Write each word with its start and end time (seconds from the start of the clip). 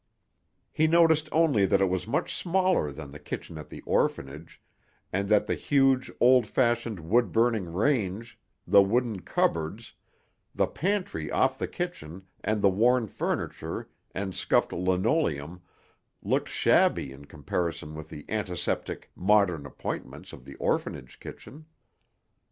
He 0.71 0.87
noticed 0.87 1.29
only 1.31 1.67
that 1.67 1.79
it 1.79 1.85
was 1.87 2.07
much 2.07 2.33
smaller 2.33 2.91
than 2.91 3.11
the 3.11 3.19
kitchen 3.19 3.59
at 3.59 3.69
the 3.69 3.81
orphanage 3.81 4.59
and 5.13 5.29
that 5.29 5.45
the 5.45 5.53
huge, 5.53 6.09
old 6.19 6.47
fashioned 6.47 6.99
wood 7.01 7.31
burning 7.31 7.71
range, 7.71 8.39
the 8.65 8.81
wooden 8.81 9.19
cupboards, 9.21 9.93
the 10.55 10.65
pantry 10.65 11.29
off 11.29 11.55
the 11.59 11.67
kitchen 11.67 12.23
and 12.43 12.63
the 12.63 12.67
worn 12.69 13.05
furniture 13.05 13.89
and 14.09 14.33
scuffed 14.33 14.73
linoleum 14.73 15.61
looked 16.23 16.49
shabby 16.49 17.11
in 17.11 17.25
comparison 17.25 17.93
with 17.93 18.09
the 18.09 18.25
antiseptic, 18.27 19.11
modern 19.15 19.67
appointments 19.67 20.33
of 20.33 20.45
the 20.45 20.55
orphanage 20.55 21.19
kitchen. 21.19 21.67